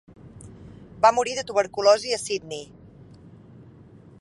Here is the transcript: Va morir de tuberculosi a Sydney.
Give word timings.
Va 1.03 1.11
morir 1.17 1.35
de 1.39 1.43
tuberculosi 1.51 2.15
a 2.17 2.19
Sydney. 2.23 2.65